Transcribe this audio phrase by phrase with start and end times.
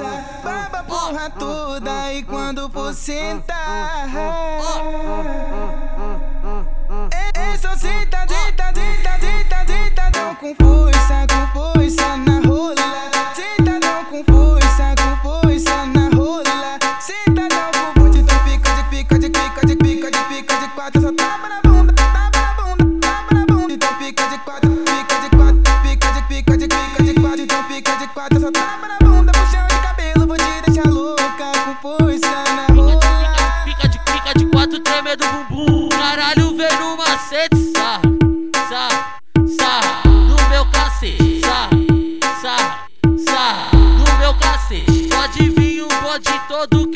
[0.00, 4.08] força, baba porra toda e quando for sentar.
[7.34, 12.74] É só senta, deita, deita, deita, deitadão com força, com força na rola.
[13.34, 16.78] Sentadão com força, com força na rola.
[17.00, 21.02] Sentadão com força, então fica de pica, de pica, de pica, de pica, de quatro,
[21.02, 23.72] só tapa na bunda, tapa na bunda, tapa na bunda.
[23.74, 27.64] Então fica de quatro, fica de quatro, fica de pica, de pica, de quatro, então
[27.64, 29.09] fica de quatro, só tapa na bunda,
[46.50, 46.89] todo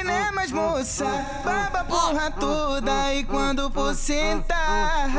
[0.00, 1.04] cinemas, moça,
[1.44, 5.10] baba porra toda e quando for sentar.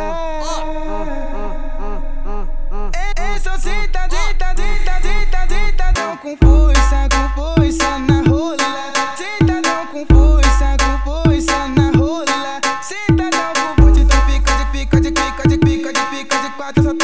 [3.18, 8.00] Ei, só ah, senta, ah, dita, ah, dita, dita, dita não com força, com força
[8.00, 8.58] na rola.
[9.16, 12.60] Senta, não com força, com força na rola.
[12.82, 16.50] Senta, não com força, então pica de pica de pica de pica de pica de
[16.52, 17.01] quatro,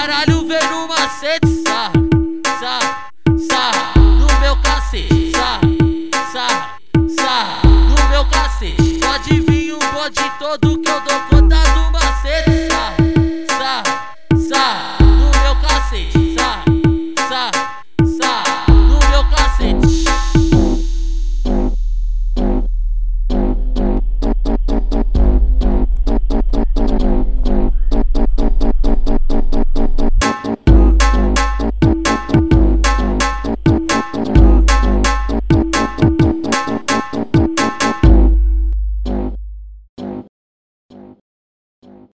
[0.00, 1.92] caralho vendo no macete, sarra,
[2.58, 3.10] sarra,
[3.46, 5.60] sarra no meu cacete, sarra,
[6.32, 6.78] sarra,
[7.14, 8.98] sarra no meu cacete.
[8.98, 10.79] Pode vir um bode todo